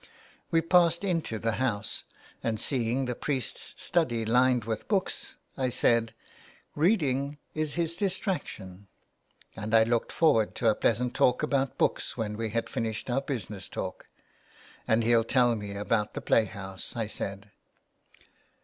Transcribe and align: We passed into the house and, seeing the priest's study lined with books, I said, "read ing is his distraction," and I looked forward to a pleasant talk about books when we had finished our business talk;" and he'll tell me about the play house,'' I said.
We 0.49 0.61
passed 0.61 1.03
into 1.03 1.37
the 1.37 1.51
house 1.61 2.05
and, 2.41 2.59
seeing 2.59 3.05
the 3.05 3.13
priest's 3.13 3.79
study 3.83 4.25
lined 4.25 4.63
with 4.65 4.87
books, 4.87 5.35
I 5.55 5.69
said, 5.69 6.15
"read 6.75 7.03
ing 7.03 7.37
is 7.53 7.75
his 7.75 7.95
distraction," 7.95 8.87
and 9.55 9.75
I 9.75 9.83
looked 9.83 10.11
forward 10.11 10.55
to 10.55 10.69
a 10.69 10.73
pleasant 10.75 11.13
talk 11.13 11.43
about 11.43 11.77
books 11.77 12.17
when 12.17 12.35
we 12.35 12.49
had 12.49 12.67
finished 12.67 13.11
our 13.11 13.21
business 13.21 13.69
talk;" 13.69 14.07
and 14.87 15.03
he'll 15.03 15.23
tell 15.23 15.55
me 15.55 15.75
about 15.75 16.13
the 16.15 16.21
play 16.21 16.45
house,'' 16.45 16.95
I 16.95 17.05
said. 17.05 17.51